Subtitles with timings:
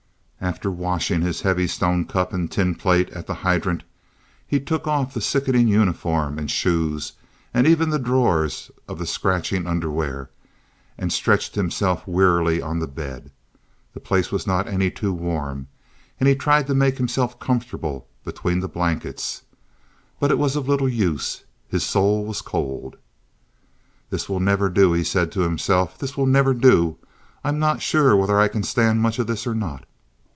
[0.43, 3.83] After washing his heavy stone cup and tin plate at the hydrant,
[4.47, 7.13] he took off the sickening uniform and shoes
[7.53, 10.31] and even the drawers of the scratching underwear,
[10.97, 13.31] and stretched himself wearily on the bed.
[13.93, 15.67] The place was not any too warm,
[16.19, 21.43] and he tried to make himself comfortable between the blankets—but it was of little use.
[21.67, 22.97] His soul was cold.
[24.09, 25.99] "This will never do," he said to himself.
[25.99, 26.97] "This will never do.
[27.43, 29.85] I'm not sure whether I can stand much of this or not."